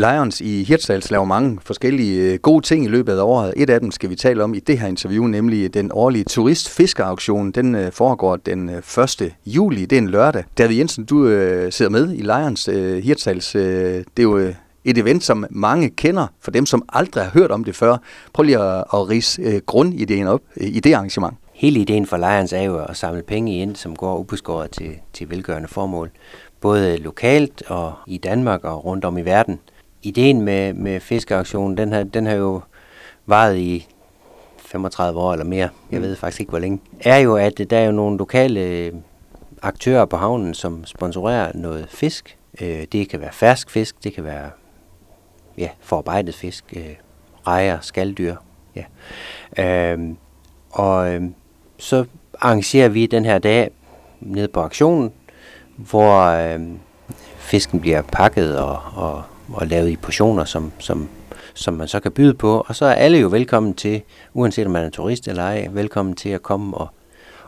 Lions 0.00 0.40
i 0.40 0.64
Hirtshals 0.64 1.10
laver 1.10 1.24
mange 1.24 1.58
forskellige 1.62 2.32
øh, 2.32 2.38
gode 2.38 2.66
ting 2.66 2.84
i 2.84 2.88
løbet 2.88 3.12
af 3.12 3.22
året. 3.22 3.54
Et 3.56 3.70
af 3.70 3.80
dem 3.80 3.90
skal 3.90 4.10
vi 4.10 4.16
tale 4.16 4.44
om 4.44 4.54
i 4.54 4.58
det 4.58 4.78
her 4.78 4.88
interview, 4.88 5.26
nemlig 5.26 5.74
den 5.74 5.90
årlige 5.94 6.24
turistfiskeauktion. 6.24 7.50
Den 7.50 7.74
øh, 7.74 7.92
foregår 7.92 8.36
den 8.36 8.68
øh, 8.68 8.98
1. 9.22 9.34
juli, 9.46 9.84
det 9.84 9.96
er 9.96 10.02
en 10.02 10.08
lørdag. 10.08 10.44
David 10.58 10.76
Jensen, 10.76 11.04
du 11.04 11.24
sidder 11.70 11.88
med 11.90 12.12
i 12.14 12.22
Lions 12.22 12.66
Hirtshals. 13.04 13.52
Det 13.52 14.18
er 14.18 14.22
jo 14.22 14.52
et 14.84 14.98
event, 14.98 15.24
som 15.24 15.46
mange 15.50 15.90
kender, 15.90 16.26
for 16.40 16.50
dem, 16.50 16.66
som 16.66 16.82
aldrig 16.88 17.24
har 17.24 17.30
hørt 17.30 17.50
om 17.50 17.64
det 17.64 17.76
før. 17.76 17.96
Prøv 18.32 18.42
lige 18.42 18.58
at, 18.58 18.84
at 18.94 19.08
rise 19.08 19.60
grundideen 19.66 20.26
op 20.26 20.40
i 20.56 20.80
det 20.80 20.94
arrangement. 20.94 21.34
Hele 21.52 21.80
ideen 21.80 22.06
for 22.06 22.16
Lions 22.16 22.52
er 22.52 22.62
jo 22.62 22.78
at 22.78 22.96
samle 22.96 23.22
penge 23.22 23.58
ind, 23.58 23.76
som 23.76 23.96
går 23.96 24.18
ubeskåret 24.18 24.70
til, 24.70 24.90
til 25.12 25.30
velgørende 25.30 25.68
formål 25.68 26.10
både 26.60 26.96
lokalt 26.96 27.62
og 27.66 27.92
i 28.06 28.18
Danmark 28.18 28.64
og 28.64 28.84
rundt 28.84 29.04
om 29.04 29.18
i 29.18 29.22
verden. 29.22 29.60
Ideen 30.02 30.40
med, 30.40 30.74
med 30.74 31.00
fiskeaktionen, 31.00 31.76
den 31.76 31.92
har, 31.92 32.02
den 32.02 32.26
har 32.26 32.34
jo 32.34 32.60
varet 33.26 33.56
i 33.56 33.86
35 34.58 35.20
år 35.20 35.32
eller 35.32 35.44
mere, 35.44 35.68
jeg 35.90 35.98
mm. 35.98 36.02
ved 36.02 36.16
faktisk 36.16 36.40
ikke 36.40 36.50
hvor 36.50 36.58
længe, 36.58 36.80
er 37.00 37.18
jo, 37.18 37.36
at 37.36 37.60
der 37.70 37.78
er 37.78 37.84
jo 37.84 37.92
nogle 37.92 38.18
lokale 38.18 38.92
aktører 39.62 40.04
på 40.04 40.16
havnen, 40.16 40.54
som 40.54 40.84
sponsorerer 40.84 41.52
noget 41.54 41.86
fisk. 41.88 42.38
Øh, 42.60 42.84
det 42.92 43.08
kan 43.08 43.20
være 43.20 43.32
fersk 43.32 43.70
fisk, 43.70 44.04
det 44.04 44.14
kan 44.14 44.24
være 44.24 44.50
ja, 45.58 45.68
forarbejdet 45.80 46.34
fisk, 46.34 46.64
øh, 46.76 46.94
rejer, 47.46 47.78
skalddyr. 47.80 48.36
Ja. 48.76 48.84
Øhm, 49.92 50.16
og 50.70 51.14
øhm, 51.14 51.34
så 51.78 52.04
arrangerer 52.40 52.88
vi 52.88 53.06
den 53.06 53.24
her 53.24 53.38
dag 53.38 53.70
nede 54.20 54.48
på 54.48 54.60
aktionen, 54.60 55.12
hvor 55.76 56.20
øh, 56.20 56.60
fisken 57.36 57.80
bliver 57.80 58.02
pakket 58.02 58.58
og, 58.58 58.78
og, 58.96 59.22
og 59.52 59.66
lavet 59.66 59.88
i 59.88 59.96
portioner, 59.96 60.44
som, 60.44 60.72
som, 60.78 61.08
som 61.54 61.74
man 61.74 61.88
så 61.88 62.00
kan 62.00 62.12
byde 62.12 62.34
på. 62.34 62.64
Og 62.68 62.76
så 62.76 62.84
er 62.84 62.92
alle 62.92 63.18
jo 63.18 63.28
velkommen 63.28 63.74
til, 63.74 64.02
uanset 64.34 64.66
om 64.66 64.72
man 64.72 64.84
er 64.84 64.90
turist 64.90 65.28
eller 65.28 65.42
ej, 65.42 65.68
velkommen 65.70 66.14
til 66.14 66.28
at 66.28 66.42
komme 66.42 66.76
og, 66.76 66.88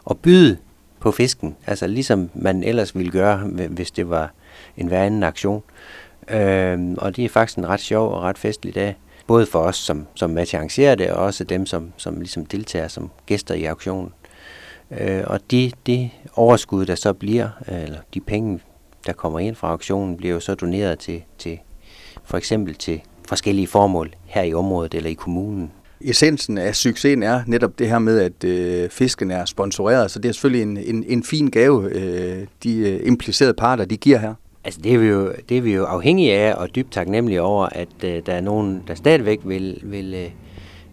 og 0.04 0.18
byde 0.18 0.56
på 1.00 1.10
fisken. 1.10 1.56
Altså 1.66 1.86
ligesom 1.86 2.30
man 2.34 2.64
ellers 2.64 2.96
ville 2.96 3.12
gøre, 3.12 3.36
hvis 3.68 3.90
det 3.90 4.10
var 4.10 4.32
en 4.76 4.86
hver 4.86 5.04
anden 5.04 5.22
aktion. 5.22 5.62
Øhm, 6.30 6.94
og 6.98 7.16
det 7.16 7.24
er 7.24 7.28
faktisk 7.28 7.58
en 7.58 7.68
ret 7.68 7.80
sjov 7.80 8.12
og 8.12 8.22
ret 8.22 8.38
festlig 8.38 8.74
dag. 8.74 8.96
Både 9.26 9.46
for 9.46 9.58
os, 9.58 9.76
som, 9.76 10.06
som 10.14 10.38
er 10.38 10.44
til 10.44 10.56
arrangere 10.56 10.94
det, 10.94 11.10
og 11.10 11.24
også 11.24 11.44
dem, 11.44 11.66
som, 11.66 11.92
som 11.96 12.18
ligesom 12.18 12.46
deltager 12.46 12.88
som 12.88 13.10
gæster 13.26 13.54
i 13.54 13.64
auktionen. 13.64 14.12
Øh, 14.90 15.22
og 15.26 15.40
det, 15.50 15.74
det 15.86 16.10
overskud, 16.34 16.86
der 16.86 16.94
så 16.94 17.12
bliver, 17.12 17.48
eller 17.68 17.98
de 18.14 18.20
penge, 18.20 18.60
der 19.06 19.12
kommer 19.12 19.38
ind 19.38 19.56
fra 19.56 19.70
auktionen, 19.70 20.16
bliver 20.16 20.34
jo 20.34 20.40
så 20.40 20.54
doneret 20.54 20.98
til, 20.98 21.22
til 21.38 21.58
for 22.32 22.36
eksempel 22.36 22.74
til 22.74 23.00
forskellige 23.28 23.66
formål 23.66 24.14
her 24.24 24.42
i 24.42 24.54
området 24.54 24.94
eller 24.94 25.10
i 25.10 25.14
kommunen. 25.14 25.72
Essensen 26.00 26.58
af 26.58 26.76
succesen 26.76 27.22
er 27.22 27.42
netop 27.46 27.78
det 27.78 27.88
her 27.88 27.98
med, 27.98 28.20
at 28.20 28.44
øh, 28.44 28.90
fisken 28.90 29.30
er 29.30 29.44
sponsoreret, 29.44 30.10
så 30.10 30.18
det 30.18 30.28
er 30.28 30.32
selvfølgelig 30.32 30.62
en, 30.62 30.76
en, 30.76 31.04
en 31.08 31.24
fin 31.24 31.50
gave, 31.50 31.90
øh, 31.90 32.46
de 32.62 32.76
øh, 32.76 33.00
implicerede 33.06 33.54
parter 33.54 33.84
de 33.84 33.96
giver 33.96 34.18
her. 34.18 34.34
Altså 34.64 34.80
det 34.80 34.94
er 34.94 34.98
vi 34.98 35.06
jo, 35.06 35.32
det 35.48 35.56
er 35.56 35.62
vi 35.62 35.74
jo 35.74 35.84
afhængige 35.84 36.34
af 36.34 36.54
og 36.54 36.74
dybt 36.74 36.92
taknemmelige 36.92 37.42
over, 37.42 37.66
at 37.66 38.04
øh, 38.04 38.22
der 38.26 38.32
er 38.32 38.40
nogen, 38.40 38.82
der 38.88 38.94
stadigvæk 38.94 39.40
vil, 39.44 39.80
vil, 39.82 40.14
øh, 40.14 40.30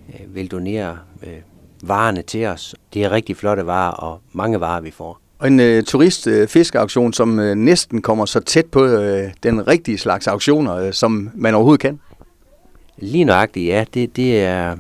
øh 0.10 0.36
vil 0.36 0.52
donere 0.52 0.98
øh, 1.24 1.38
varerne 1.84 2.22
til 2.22 2.46
os. 2.46 2.76
Det 2.94 3.04
er 3.04 3.12
rigtig 3.12 3.38
flotte 3.38 3.66
varer, 3.66 3.92
og 3.92 4.22
mange 4.34 4.60
varer, 4.60 4.82
vi 4.82 4.92
får. 4.92 5.20
Og 5.40 5.48
en 5.48 5.60
øh, 5.60 5.84
turistfiskeauktion, 5.84 7.08
øh, 7.08 7.14
som 7.14 7.40
øh, 7.40 7.56
næsten 7.56 8.02
kommer 8.02 8.26
så 8.26 8.40
tæt 8.40 8.66
på 8.66 8.86
øh, 8.86 9.32
den 9.44 9.68
rigtige 9.68 9.98
slags 9.98 10.28
auktioner, 10.28 10.76
øh, 10.76 10.94
som 10.94 11.30
man 11.36 11.56
overhovedet 11.56 11.82
kan. 11.82 12.00
Lige 12.98 13.24
nøjagtigt, 13.24 13.68
ja. 13.68 13.86
Det, 13.94 14.16
det, 14.16 14.44
er, 14.44 14.76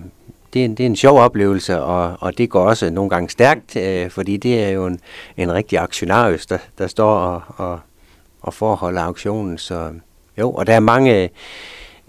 det, 0.53 0.61
er, 0.61 0.65
en, 0.65 0.75
det 0.75 0.83
er 0.83 0.87
en 0.87 0.95
sjov 0.95 1.19
oplevelse, 1.19 1.81
og, 1.81 2.17
og 2.19 2.37
det 2.37 2.49
går 2.49 2.65
også 2.65 2.89
nogle 2.89 3.09
gange 3.09 3.29
stærkt, 3.29 3.75
øh, 3.75 4.09
fordi 4.09 4.37
det 4.37 4.63
er 4.63 4.69
jo 4.69 4.85
en, 4.85 4.99
en 5.37 5.53
rigtig 5.53 5.79
aktionarius, 5.79 6.45
der, 6.45 6.57
der 6.77 6.87
står 6.87 7.15
og, 7.15 7.41
og, 7.47 7.79
og 8.41 8.53
forholder 8.53 9.01
auktionen. 9.01 9.57
Så 9.57 9.91
jo, 10.37 10.51
og 10.51 10.67
der 10.67 10.73
er 10.73 10.79
mange... 10.79 11.29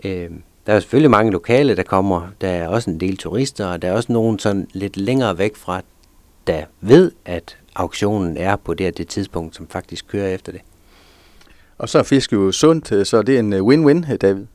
Øh, 0.04 0.30
der 0.66 0.72
er 0.72 0.80
selvfølgelig 0.80 1.10
mange 1.10 1.32
lokale, 1.32 1.76
der 1.76 1.82
kommer. 1.82 2.28
Der 2.40 2.48
er 2.48 2.68
også 2.68 2.90
en 2.90 3.00
del 3.00 3.16
turister, 3.16 3.66
og 3.66 3.82
der 3.82 3.88
er 3.88 3.92
også 3.92 4.12
nogen 4.12 4.38
sådan 4.38 4.68
lidt 4.72 4.96
længere 4.96 5.38
væk 5.38 5.56
fra, 5.56 5.80
der 6.46 6.64
ved, 6.80 7.12
at 7.24 7.56
auktionen 7.74 8.36
er 8.36 8.56
på 8.56 8.74
det, 8.74 8.98
det 8.98 9.08
tidspunkt, 9.08 9.56
som 9.56 9.66
faktisk 9.68 10.06
kører 10.08 10.28
efter 10.28 10.52
det. 10.52 10.60
Og 11.78 11.88
så 11.88 11.98
er 11.98 12.02
fisk 12.02 12.32
jo 12.32 12.52
sundt, 12.52 13.08
så 13.08 13.22
det 13.22 13.34
er 13.34 13.38
en 13.38 13.52
øh, 13.52 13.60
win-win, 13.60 14.16
David. 14.16 14.46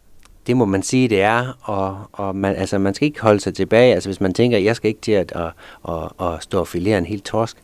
Det 0.47 0.57
må 0.57 0.65
man 0.65 0.83
sige, 0.83 1.07
det 1.07 1.21
er, 1.21 1.57
og, 1.61 1.97
og 2.13 2.35
man, 2.35 2.55
altså, 2.55 2.77
man 2.77 2.93
skal 2.93 3.05
ikke 3.05 3.21
holde 3.21 3.39
sig 3.39 3.53
tilbage. 3.53 3.93
Altså, 3.93 4.09
hvis 4.09 4.21
man 4.21 4.33
tænker, 4.33 4.57
jeg 4.57 4.75
skal 4.75 4.87
ikke 4.87 5.01
til 5.01 5.11
at, 5.11 5.33
at, 5.35 5.51
at, 5.89 6.11
at 6.19 6.43
stå 6.43 6.59
og 6.59 6.67
filere 6.67 6.97
en 6.97 7.05
helt 7.05 7.25
torsk. 7.25 7.57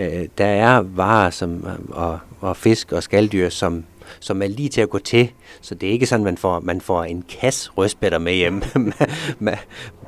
Øh, 0.00 0.26
der 0.38 0.46
er 0.46 0.80
varer 0.80 1.30
som, 1.30 1.66
og, 1.88 2.18
og 2.40 2.56
fisk 2.56 2.92
og 2.92 3.02
skalddyr, 3.02 3.48
som 3.48 3.84
som 4.20 4.42
er 4.42 4.46
lige 4.46 4.68
til 4.68 4.80
at 4.80 4.90
gå 4.90 4.98
til. 4.98 5.30
Så 5.60 5.74
det 5.74 5.88
er 5.88 5.92
ikke 5.92 6.06
sådan, 6.06 6.24
man 6.24 6.36
får, 6.36 6.60
man 6.60 6.80
får 6.80 7.04
en 7.04 7.24
kasse 7.40 7.70
røstbætter 7.70 8.18
med 8.18 8.34
hjem. 8.34 8.62
man, 9.38 9.56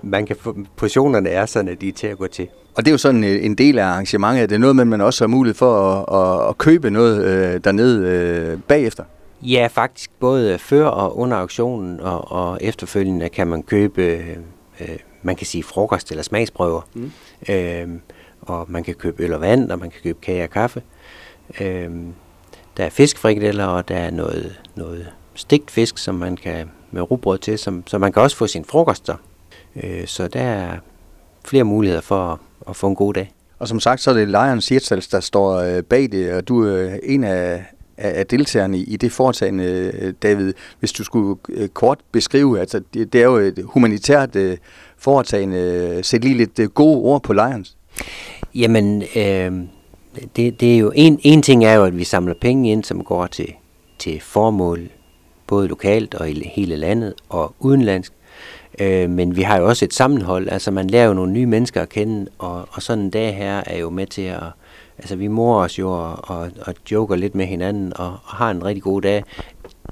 man 0.03 0.27
kan 0.27 0.37
få, 0.41 0.57
portionerne 0.77 1.29
er 1.29 1.47
sådan, 1.47 1.69
at 1.69 1.81
de 1.81 1.89
er 1.89 1.93
til 1.93 2.07
at 2.07 2.19
gå 2.19 2.27
til. 2.27 2.49
Og 2.75 2.85
det 2.85 2.91
er 2.91 2.93
jo 2.93 2.99
sådan 2.99 3.25
øh, 3.25 3.45
en 3.45 3.55
del 3.55 3.79
af 3.79 3.85
arrangementet. 3.85 4.49
Det 4.49 4.55
er 4.55 4.59
noget, 4.59 4.87
man 4.87 5.01
også 5.01 5.25
har 5.25 5.29
mulighed 5.29 5.55
for 5.55 5.93
at, 5.93 6.43
at, 6.43 6.49
at 6.49 6.59
købe 6.59 6.91
noget 6.91 7.25
øh, 7.25 7.61
dernede 7.65 8.09
øh, 8.09 8.59
bagefter. 8.69 9.05
Ja, 9.43 9.69
faktisk 9.71 10.11
både 10.21 10.59
før 10.59 10.87
og 10.87 11.19
under 11.19 11.37
auktionen 11.37 12.01
og, 12.01 12.33
og 12.33 12.59
efterfølgende 12.61 13.29
kan 13.29 13.47
man 13.47 13.63
købe, 13.63 14.03
øh, 14.81 14.99
man 15.23 15.37
kan 15.37 15.47
sige 15.47 15.63
frokost 15.63 16.11
eller 16.11 16.23
smagsprøver. 16.23 16.81
Mm. 16.95 17.13
Øh, 17.49 17.89
og 18.41 18.67
man 18.69 18.85
kan 18.85 18.95
købe 18.95 19.23
øl 19.23 19.33
og 19.33 19.41
vand, 19.41 19.71
og 19.71 19.79
man 19.79 19.91
kan 19.91 20.01
købe 20.03 20.19
kage 20.23 20.43
og 20.43 20.51
kaffe. 20.51 20.83
Øh, 21.61 21.91
der 22.77 22.85
er 22.85 22.91
fiskfrikadeller, 22.91 23.65
og 23.65 23.89
der 23.89 23.97
er 23.97 24.11
noget, 24.11 24.61
noget 24.75 25.13
stigt 25.35 25.71
fisk, 25.71 25.99
som 25.99 26.15
man 26.15 26.37
kan 26.37 26.71
med 26.91 27.11
rugbrød 27.11 27.39
til, 27.39 27.59
som, 27.59 27.83
så 27.87 27.99
man 27.99 28.13
kan 28.13 28.23
også 28.23 28.37
få 28.37 28.47
sin 28.47 28.65
frokoster. 28.65 29.17
Øh, 29.83 30.07
så 30.07 30.29
der 30.29 30.41
er 30.41 30.77
flere 31.45 31.65
muligheder 31.65 32.01
for 32.01 32.33
at, 32.33 32.39
at 32.69 32.77
få 32.77 32.89
en 32.89 32.95
god 32.95 33.15
dag. 33.15 33.33
Og 33.59 33.69
som 33.69 33.81
sagt, 33.81 34.01
så 34.01 34.11
er 34.11 34.15
det 34.15 34.29
Lions 34.29 34.69
Hirtshals, 34.69 35.09
der 35.09 35.21
står 35.21 35.57
øh, 35.57 35.83
bag 35.83 36.13
det, 36.13 36.33
og 36.33 36.49
du 36.49 36.65
er 36.65 36.99
en 37.03 37.25
af, 37.25 37.65
af 38.01 38.27
deltagerne 38.27 38.79
i 38.79 38.97
det 38.97 39.13
foretagende, 39.13 39.93
øh, 39.95 40.15
David. 40.23 40.53
Hvis 40.79 40.93
du 40.93 41.05
skulle 41.05 41.37
øh, 41.49 41.69
kort 41.69 41.99
beskrive, 42.13 42.61
altså 42.61 42.81
det, 42.95 43.13
det 43.13 43.21
er 43.21 43.25
jo 43.25 43.37
et 43.37 43.65
humanitært 43.65 44.37
øh, 44.37 44.57
foretagende. 44.99 46.01
Sæt 46.03 46.25
lige 46.25 46.37
lidt 46.37 46.75
gode 46.75 46.97
ord 46.97 47.23
på 47.23 47.33
Lions. 47.33 47.77
Jamen, 48.55 49.03
øh, 49.17 49.53
det, 50.37 50.61
det 50.61 50.75
er 50.75 50.79
jo 50.79 50.93
en, 50.95 51.21
en 51.23 51.43
ting 51.43 51.65
er 51.65 51.75
jo, 51.75 51.85
at 51.85 51.99
vi 51.99 52.05
samler 52.05 52.35
penge 52.41 52.73
ind, 52.73 52.85
som 52.85 53.05
går 53.05 53.27
til, 53.27 53.53
til 53.99 54.21
formål, 54.21 54.89
både 55.47 55.69
lokalt 55.69 56.15
og 56.15 56.31
i 56.31 56.51
hele 56.55 56.77
landet 56.77 57.15
og 57.29 57.55
udenlandsk. 57.59 58.13
Øh, 58.79 59.11
men 59.11 59.37
vi 59.37 59.43
har 59.43 59.59
jo 59.59 59.67
også 59.67 59.85
et 59.85 59.95
sammenhold, 59.95 60.49
altså 60.49 60.71
man 60.71 60.91
lærer 60.91 61.07
jo 61.07 61.15
nogle 61.15 61.33
nye 61.33 61.47
mennesker 61.47 61.83
at 61.83 61.89
kende, 61.89 62.31
og, 62.39 62.69
og 62.71 62.83
sådan 62.83 63.05
en 63.05 63.11
dag 63.11 63.37
her 63.37 63.63
er 63.67 63.79
jo 63.79 63.91
med 63.91 64.07
til 64.07 64.23
at, 64.23 64.43
altså 65.01 65.17
vi 65.17 65.29
morer 65.29 65.65
os 65.65 65.79
jo 65.79 65.91
og, 65.91 66.19
og, 66.23 66.51
og 66.67 66.75
joker 66.91 67.17
lidt 67.17 67.35
med 67.35 67.47
hinanden 67.47 67.93
og, 67.97 68.07
og 68.07 68.37
har 68.37 68.51
en 68.51 68.65
rigtig 68.65 68.83
god 68.83 69.03
dag 69.03 69.25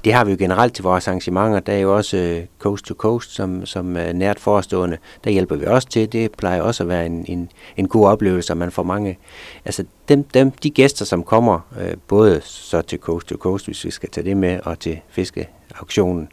det 0.03 0.13
har 0.13 0.25
vi 0.25 0.31
jo 0.31 0.37
generelt 0.39 0.73
til 0.73 0.83
vores 0.83 1.07
arrangementer. 1.07 1.59
Der 1.59 1.73
er 1.73 1.77
jo 1.77 1.95
også 1.95 2.17
øh, 2.17 2.45
Coast 2.59 2.85
to 2.85 2.93
Coast, 2.93 3.35
som, 3.35 3.65
som 3.65 3.97
er 3.97 4.13
nært 4.13 4.39
forestående. 4.39 4.97
Der 5.23 5.29
hjælper 5.29 5.55
vi 5.55 5.65
også 5.65 5.87
til. 5.87 6.11
Det 6.11 6.31
plejer 6.31 6.61
også 6.61 6.83
at 6.83 6.89
være 6.89 7.05
en, 7.05 7.25
en, 7.27 7.51
en 7.77 7.87
god 7.87 8.07
oplevelse, 8.07 8.53
og 8.53 8.57
man 8.57 8.71
får 8.71 8.83
mange... 8.83 9.17
Altså 9.65 9.83
dem, 10.09 10.23
dem, 10.23 10.51
de 10.51 10.69
gæster, 10.69 11.05
som 11.05 11.23
kommer, 11.23 11.59
øh, 11.81 11.93
både 12.07 12.41
så 12.43 12.81
til 12.81 12.99
Coast 12.99 13.27
to 13.27 13.35
Coast, 13.35 13.65
hvis 13.65 13.85
vi 13.85 13.91
skal 13.91 14.09
tage 14.09 14.25
det 14.25 14.37
med, 14.37 14.59
og 14.63 14.79
til 14.79 14.99
fiskeauktionen, 15.09 16.29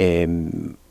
øh, 0.00 0.28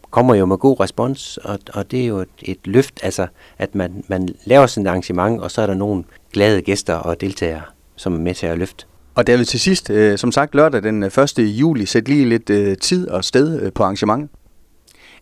kommer 0.09 0.35
jo 0.35 0.45
med 0.45 0.57
god 0.57 0.79
respons, 0.79 1.37
og, 1.37 1.59
og 1.73 1.91
det 1.91 2.01
er 2.01 2.05
jo 2.05 2.17
et, 2.17 2.29
et 2.41 2.59
løft, 2.65 2.99
altså 3.03 3.27
at 3.57 3.75
man, 3.75 4.03
man 4.07 4.29
laver 4.45 4.65
sådan 4.65 4.85
et 4.85 4.89
arrangement, 4.89 5.41
og 5.41 5.51
så 5.51 5.61
er 5.61 5.67
der 5.67 5.73
nogen, 5.73 6.05
glade 6.35 6.61
gæster 6.61 6.93
og 6.93 7.21
deltagere, 7.21 7.61
som 7.95 8.13
er 8.13 8.19
med 8.19 8.33
til 8.33 8.47
at 8.47 8.57
løfte. 8.57 8.85
Og 9.15 9.27
der 9.27 9.37
vil 9.37 9.45
til 9.45 9.59
sidst, 9.59 9.89
øh, 9.89 10.17
som 10.17 10.31
sagt 10.31 10.55
lørdag 10.55 10.83
den 10.83 11.03
1. 11.03 11.39
Øh, 11.39 11.59
juli, 11.59 11.85
sætte 11.85 12.09
lige 12.09 12.29
lidt 12.29 12.49
øh, 12.49 12.77
tid 12.77 13.09
og 13.09 13.23
sted 13.23 13.61
øh, 13.61 13.73
på 13.73 13.83
arrangementet. 13.83 14.29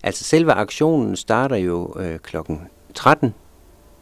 Altså 0.04 0.24
selve 0.24 0.52
aktionen 0.52 1.16
starter 1.16 1.56
jo 1.56 1.94
øh, 2.00 2.20
klokken 2.20 2.62
13 2.94 3.34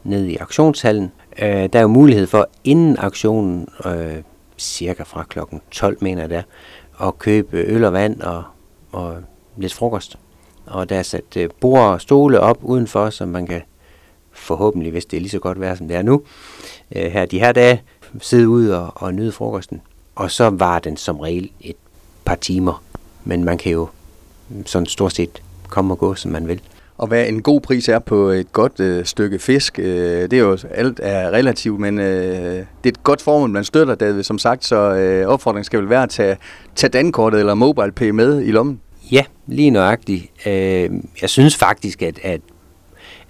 nede 0.04 0.32
i 0.32 0.36
auktionshallen. 0.36 1.12
Øh, 1.42 1.48
der 1.48 1.78
er 1.78 1.82
jo 1.82 1.88
mulighed 1.88 2.26
for 2.26 2.48
inden 2.64 2.96
aktionen, 2.98 3.68
øh, 3.86 4.22
cirka 4.58 5.02
fra 5.02 5.22
klokken 5.22 5.60
12 5.70 5.96
mener 6.00 6.22
jeg 6.22 6.30
der, 6.30 6.42
at 7.06 7.18
købe 7.18 7.56
øl 7.56 7.84
og 7.84 7.92
vand 7.92 8.20
og, 8.20 8.44
og 8.92 9.16
lidt 9.56 9.74
frokost. 9.74 10.18
Og 10.66 10.88
der 10.88 10.96
er 10.96 11.02
sat 11.02 11.36
øh, 11.36 11.48
bord 11.60 11.88
og 11.88 12.00
stole 12.00 12.40
op 12.40 12.58
udenfor, 12.62 13.10
så 13.10 13.26
man 13.26 13.46
kan 13.46 13.62
forhåbentlig, 14.32 14.92
hvis 14.92 15.04
det 15.04 15.16
er 15.16 15.20
lige 15.20 15.30
så 15.30 15.38
godt 15.38 15.60
vejr 15.60 15.74
som 15.74 15.88
det 15.88 15.96
er 15.96 16.02
nu, 16.02 16.22
øh, 16.96 17.12
her 17.12 17.26
de 17.26 17.38
her 17.38 17.52
dage, 17.52 17.82
sidde 18.20 18.48
ude 18.48 18.80
og, 18.80 18.92
og 18.94 19.14
nyde 19.14 19.32
frokosten. 19.32 19.80
Og 20.14 20.30
så 20.30 20.50
var 20.50 20.78
den 20.78 20.96
som 20.96 21.20
regel 21.20 21.50
et 21.60 21.76
par 22.24 22.34
timer. 22.34 22.82
Men 23.24 23.44
man 23.44 23.58
kan 23.58 23.72
jo 23.72 23.88
sådan 24.66 24.86
stort 24.86 25.12
set 25.12 25.42
komme 25.68 25.94
og 25.94 25.98
gå, 25.98 26.14
som 26.14 26.30
man 26.30 26.48
vil. 26.48 26.60
Og 26.98 27.08
hvad 27.08 27.28
en 27.28 27.42
god 27.42 27.60
pris 27.60 27.88
er 27.88 27.98
på 27.98 28.28
et 28.28 28.52
godt 28.52 28.80
øh, 28.80 29.04
stykke 29.04 29.38
fisk, 29.38 29.78
øh, 29.78 30.22
det 30.30 30.32
er 30.32 30.38
jo 30.38 30.58
alt 30.70 31.00
er 31.02 31.30
relativt, 31.30 31.80
men 31.80 31.98
øh, 31.98 32.04
det 32.54 32.64
er 32.84 32.88
et 32.88 33.02
godt 33.04 33.22
formål, 33.22 33.50
man 33.50 33.64
støtter, 33.64 33.94
David, 33.94 34.22
som 34.22 34.38
sagt, 34.38 34.64
så 34.64 34.76
øh, 34.76 35.26
opfordringen 35.26 35.64
skal 35.64 35.80
vel 35.80 35.88
være 35.88 36.02
at 36.02 36.10
tage, 36.10 36.36
tage 36.76 36.90
dankortet 36.90 37.40
eller 37.40 37.54
MobilePay 37.54 38.10
med 38.10 38.42
i 38.42 38.50
lommen. 38.50 38.80
Ja, 39.12 39.24
lige 39.46 39.70
nøjagtigt. 39.70 40.46
Øh, 40.46 40.90
jeg 41.22 41.30
synes 41.30 41.56
faktisk, 41.56 42.02
at, 42.02 42.18
at, 42.22 42.40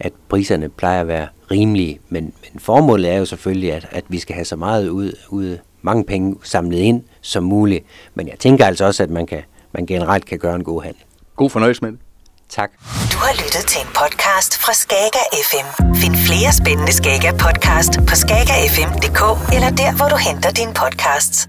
at 0.03 0.13
priserne 0.29 0.69
plejer 0.69 1.01
at 1.01 1.09
være 1.09 1.29
rimelige, 1.51 2.01
men, 2.09 2.25
men 2.25 2.61
formålet 2.61 3.11
er 3.11 3.17
jo 3.17 3.25
selvfølgelig, 3.25 3.73
at, 3.73 3.87
at 3.91 4.05
vi 4.09 4.19
skal 4.19 4.35
have 4.35 4.45
så 4.45 4.57
meget 4.57 4.89
ud, 4.89 5.13
ud, 5.29 5.59
mange 5.83 6.05
penge 6.05 6.37
samlet 6.43 6.79
ind 6.79 7.03
som 7.21 7.45
muligt. 7.45 7.85
Men 8.15 8.29
jeg 8.29 8.39
tænker 8.39 8.67
altså 8.67 8.85
også, 8.85 9.03
at 9.03 9.11
man, 9.11 9.27
kan, 9.27 9.43
man 9.73 9.87
generelt 9.87 10.25
kan 10.25 10.39
gøre 10.39 10.55
en 10.55 10.65
god 10.65 10.83
handel. 10.83 11.03
God 11.37 11.51
fornøjelse 11.51 11.83
med 11.85 11.93
det. 11.93 11.99
Tak. 12.49 12.71
Du 13.13 13.19
har 13.27 13.33
lyttet 13.45 13.65
til 13.67 13.81
en 13.81 13.93
podcast 14.01 14.53
fra 14.59 14.73
Skager 14.73 15.27
FM. 15.49 15.95
Find 15.95 16.17
flere 16.29 16.53
spændende 16.53 16.93
Skager 16.93 17.33
podcast 17.33 17.93
på 18.09 18.15
skagerfm.dk 18.23 19.23
eller 19.55 19.71
der, 19.83 19.97
hvor 19.97 20.09
du 20.09 20.17
henter 20.17 20.51
dine 20.51 20.75
podcasts. 20.83 21.49